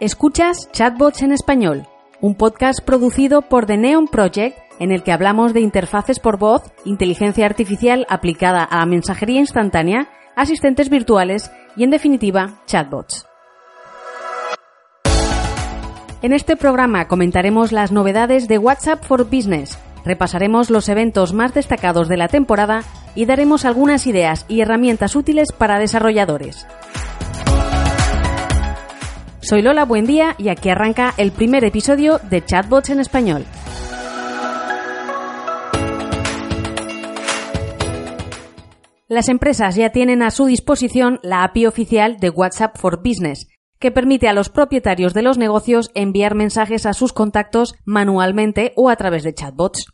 [0.00, 1.88] Escuchas Chatbots en Español,
[2.20, 6.62] un podcast producido por The Neon Project en el que hablamos de interfaces por voz,
[6.84, 13.26] inteligencia artificial aplicada a la mensajería instantánea, asistentes virtuales y, en definitiva, chatbots.
[16.22, 22.06] En este programa comentaremos las novedades de WhatsApp for Business, repasaremos los eventos más destacados
[22.06, 22.84] de la temporada
[23.16, 26.68] y daremos algunas ideas y herramientas útiles para desarrolladores.
[29.48, 33.46] Soy Lola Buen Día y aquí arranca el primer episodio de Chatbots en Español.
[39.08, 43.90] Las empresas ya tienen a su disposición la API oficial de WhatsApp for Business, que
[43.90, 48.96] permite a los propietarios de los negocios enviar mensajes a sus contactos manualmente o a
[48.96, 49.86] través de chatbots.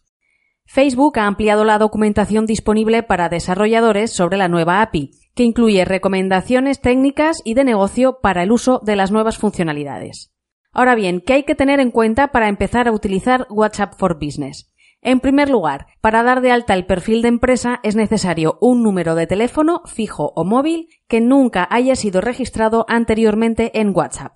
[0.66, 6.80] Facebook ha ampliado la documentación disponible para desarrolladores sobre la nueva API, que incluye recomendaciones
[6.80, 10.32] técnicas y de negocio para el uso de las nuevas funcionalidades.
[10.72, 14.72] Ahora bien, ¿qué hay que tener en cuenta para empezar a utilizar WhatsApp for Business?
[15.00, 19.14] En primer lugar, para dar de alta el perfil de empresa es necesario un número
[19.14, 24.34] de teléfono fijo o móvil que nunca haya sido registrado anteriormente en WhatsApp.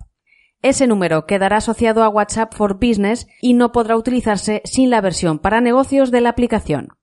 [0.61, 5.39] Ese número quedará asociado a WhatsApp for Business y no podrá utilizarse sin la versión
[5.39, 6.98] para negocios de la aplicación.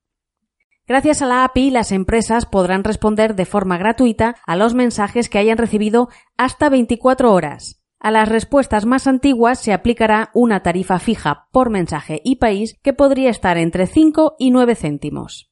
[0.88, 5.38] Gracias a la API, las empresas podrán responder de forma gratuita a los mensajes que
[5.38, 7.82] hayan recibido hasta 24 horas.
[7.98, 12.92] A las respuestas más antiguas se aplicará una tarifa fija por mensaje y país que
[12.92, 15.50] podría estar entre 5 y 9 céntimos.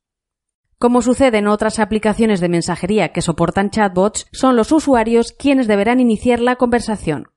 [0.79, 5.99] Como sucede en otras aplicaciones de mensajería que soportan chatbots, son los usuarios quienes deberán
[5.99, 7.33] iniciar la conversación.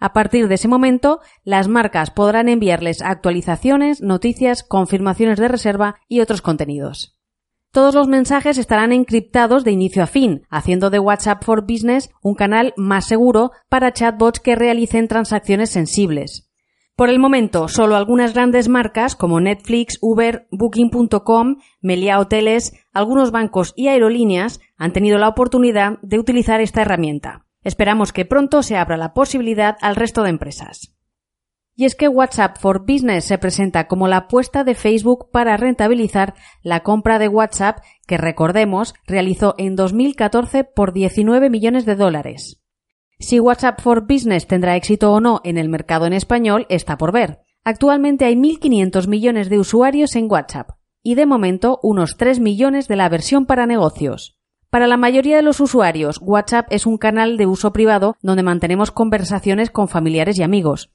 [0.00, 6.20] A partir de ese momento, las marcas podrán enviarles actualizaciones, noticias, confirmaciones de reserva y
[6.20, 7.13] otros contenidos.
[7.74, 12.36] Todos los mensajes estarán encriptados de inicio a fin, haciendo de WhatsApp for Business un
[12.36, 16.48] canal más seguro para chatbots que realicen transacciones sensibles.
[16.94, 23.72] Por el momento, solo algunas grandes marcas como Netflix, Uber, Booking.com, Melia Hoteles, algunos bancos
[23.74, 27.44] y aerolíneas han tenido la oportunidad de utilizar esta herramienta.
[27.64, 30.93] Esperamos que pronto se abra la posibilidad al resto de empresas.
[31.76, 36.34] Y es que WhatsApp for Business se presenta como la apuesta de Facebook para rentabilizar
[36.62, 42.62] la compra de WhatsApp que, recordemos, realizó en 2014 por 19 millones de dólares.
[43.18, 47.12] Si WhatsApp for Business tendrá éxito o no en el mercado en español está por
[47.12, 47.40] ver.
[47.64, 50.70] Actualmente hay 1.500 millones de usuarios en WhatsApp
[51.02, 54.38] y de momento unos 3 millones de la versión para negocios.
[54.70, 58.90] Para la mayoría de los usuarios, WhatsApp es un canal de uso privado donde mantenemos
[58.90, 60.93] conversaciones con familiares y amigos.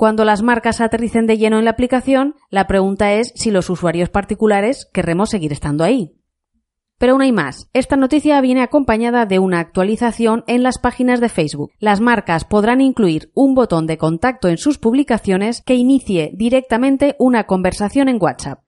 [0.00, 4.08] Cuando las marcas aterricen de lleno en la aplicación, la pregunta es si los usuarios
[4.08, 6.16] particulares querremos seguir estando ahí.
[6.96, 7.68] Pero aún hay más.
[7.74, 11.72] Esta noticia viene acompañada de una actualización en las páginas de Facebook.
[11.80, 17.44] Las marcas podrán incluir un botón de contacto en sus publicaciones que inicie directamente una
[17.44, 18.60] conversación en WhatsApp.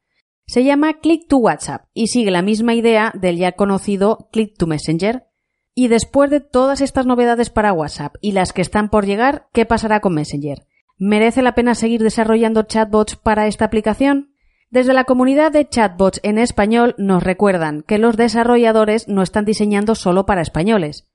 [0.47, 4.67] Se llama Click to WhatsApp y sigue la misma idea del ya conocido Click to
[4.67, 5.29] Messenger.
[5.75, 9.65] Y después de todas estas novedades para WhatsApp y las que están por llegar, ¿qué
[9.65, 10.67] pasará con Messenger?
[11.05, 14.37] ¿Merece la pena seguir desarrollando chatbots para esta aplicación?
[14.71, 19.97] Desde la comunidad de chatbots en español nos recuerdan que los desarrolladores no están diseñando
[19.97, 21.09] solo para españoles.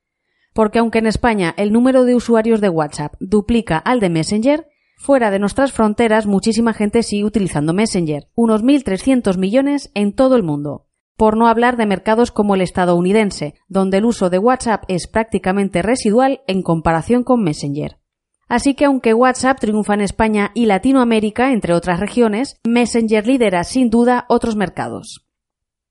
[0.53, 5.31] Porque aunque en España el número de usuarios de WhatsApp duplica al de Messenger, fuera
[5.31, 10.87] de nuestras fronteras muchísima gente sigue utilizando Messenger, unos 1.300 millones en todo el mundo.
[11.15, 15.81] Por no hablar de mercados como el estadounidense, donde el uso de WhatsApp es prácticamente
[15.81, 17.99] residual en comparación con Messenger.
[18.47, 23.89] Así que aunque WhatsApp triunfa en España y Latinoamérica, entre otras regiones, Messenger lidera sin
[23.89, 25.27] duda otros mercados.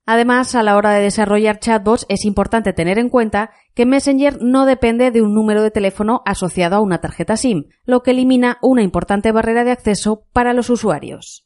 [0.09, 4.65] Además, a la hora de desarrollar chatbots es importante tener en cuenta que Messenger no
[4.65, 8.83] depende de un número de teléfono asociado a una tarjeta SIM, lo que elimina una
[8.83, 11.45] importante barrera de acceso para los usuarios.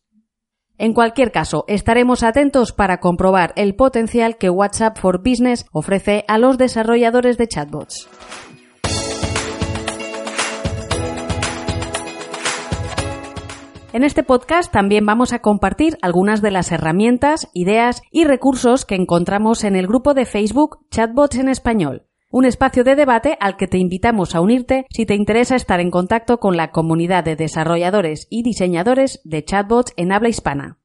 [0.77, 6.37] En cualquier caso, estaremos atentos para comprobar el potencial que WhatsApp for Business ofrece a
[6.37, 8.07] los desarrolladores de chatbots.
[13.93, 18.95] En este podcast también vamos a compartir algunas de las herramientas, ideas y recursos que
[18.95, 22.07] encontramos en el grupo de Facebook Chatbots en Español.
[22.33, 25.91] un espacio de debate al que te invitamos a unirte si te interesa estar en
[25.91, 30.79] contacto con la comunidad de desarrolladores y diseñadores de chatbots en habla hispana.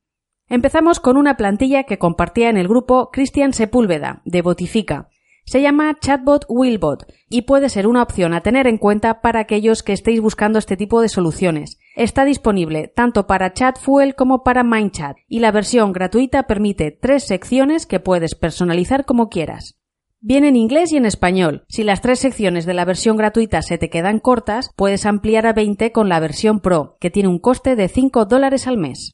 [0.48, 5.08] Empezamos con una plantilla que compartía en el grupo Cristian Sepúlveda, de Botifica.
[5.44, 9.84] Se llama Chatbot Willbot y puede ser una opción a tener en cuenta para aquellos
[9.84, 11.78] que estéis buscando este tipo de soluciones.
[11.96, 17.86] Está disponible tanto para ChatFuel como para MindChat y la versión gratuita permite tres secciones
[17.86, 19.78] que puedes personalizar como quieras.
[20.20, 21.64] Viene en inglés y en español.
[21.68, 25.54] Si las tres secciones de la versión gratuita se te quedan cortas, puedes ampliar a
[25.54, 29.12] 20 con la versión Pro, que tiene un coste de 5 dólares al mes.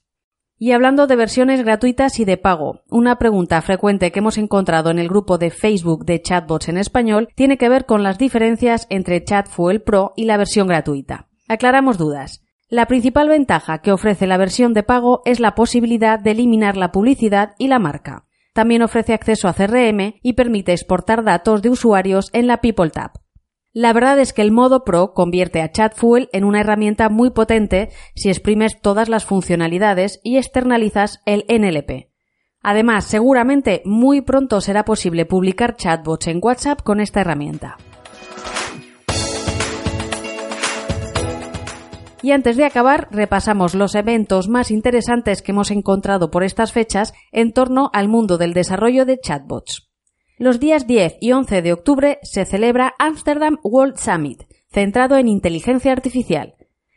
[0.58, 4.98] Y hablando de versiones gratuitas y de pago, una pregunta frecuente que hemos encontrado en
[4.98, 9.22] el grupo de Facebook de chatbots en español tiene que ver con las diferencias entre
[9.22, 11.28] ChatFuel Pro y la versión gratuita.
[11.46, 12.41] Aclaramos dudas.
[12.72, 16.90] La principal ventaja que ofrece la versión de pago es la posibilidad de eliminar la
[16.90, 18.24] publicidad y la marca.
[18.54, 23.10] También ofrece acceso a CRM y permite exportar datos de usuarios en la People tab.
[23.74, 27.90] La verdad es que el modo Pro convierte a ChatFuel en una herramienta muy potente
[28.14, 32.08] si exprimes todas las funcionalidades y externalizas el NLP.
[32.62, 37.76] Además, seguramente muy pronto será posible publicar chatbots en WhatsApp con esta herramienta.
[42.22, 47.12] Y antes de acabar, repasamos los eventos más interesantes que hemos encontrado por estas fechas
[47.32, 49.90] en torno al mundo del desarrollo de chatbots.
[50.38, 55.92] Los días 10 y 11 de octubre se celebra Amsterdam World Summit, centrado en inteligencia
[55.92, 56.54] artificial.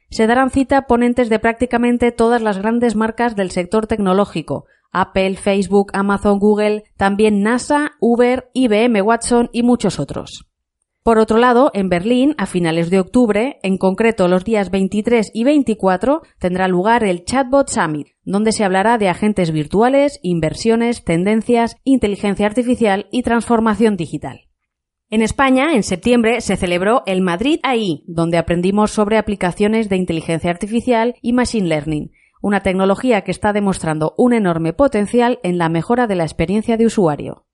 [0.09, 5.91] Se darán cita ponentes de prácticamente todas las grandes marcas del sector tecnológico, Apple, Facebook,
[5.93, 10.45] Amazon, Google, también NASA, Uber, IBM Watson y muchos otros.
[11.05, 15.43] Por otro lado, en Berlín, a finales de octubre, en concreto los días 23 y
[15.43, 22.47] 24, tendrá lugar el Chatbot Summit, donde se hablará de agentes virtuales, inversiones, tendencias, inteligencia
[22.47, 24.49] artificial y transformación digital.
[25.11, 30.49] En España, en septiembre, se celebró el Madrid AI, donde aprendimos sobre aplicaciones de inteligencia
[30.49, 36.07] artificial y machine learning, una tecnología que está demostrando un enorme potencial en la mejora
[36.07, 37.44] de la experiencia de usuario.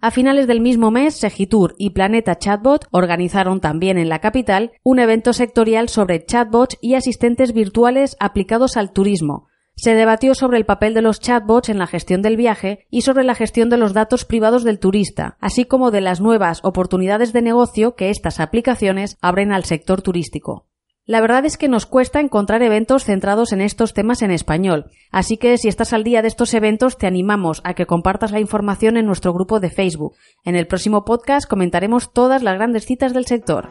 [0.00, 5.00] A finales del mismo mes, Segitur y Planeta Chatbot organizaron también en la capital un
[5.00, 9.48] evento sectorial sobre chatbots y asistentes virtuales aplicados al turismo.
[9.74, 13.24] Se debatió sobre el papel de los chatbots en la gestión del viaje y sobre
[13.24, 17.42] la gestión de los datos privados del turista, así como de las nuevas oportunidades de
[17.42, 20.67] negocio que estas aplicaciones abren al sector turístico.
[21.08, 25.38] La verdad es que nos cuesta encontrar eventos centrados en estos temas en español, así
[25.38, 28.98] que si estás al día de estos eventos te animamos a que compartas la información
[28.98, 30.16] en nuestro grupo de Facebook.
[30.44, 33.70] En el próximo podcast comentaremos todas las grandes citas del sector.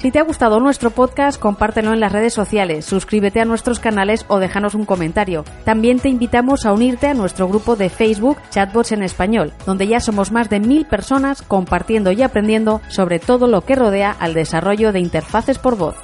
[0.00, 4.24] Si te ha gustado nuestro podcast, compártelo en las redes sociales, suscríbete a nuestros canales
[4.28, 5.44] o déjanos un comentario.
[5.66, 10.00] También te invitamos a unirte a nuestro grupo de Facebook Chatbots en Español, donde ya
[10.00, 14.90] somos más de mil personas compartiendo y aprendiendo sobre todo lo que rodea al desarrollo
[14.92, 15.96] de interfaces por voz.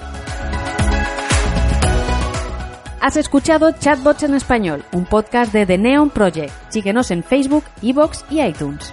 [3.01, 6.53] Has escuchado Chatbots en Español, un podcast de The Neon Project.
[6.69, 8.93] Síguenos en Facebook, Evox y iTunes.